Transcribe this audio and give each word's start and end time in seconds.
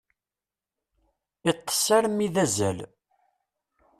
Iṭṭes 1.51 1.83
armi 1.97 2.27
d 2.33 2.35
azal. 2.43 2.79